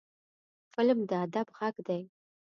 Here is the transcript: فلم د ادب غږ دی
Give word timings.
فلم 0.73 0.99
د 1.09 1.11
ادب 1.25 1.47
غږ 1.57 1.75
دی 1.87 2.01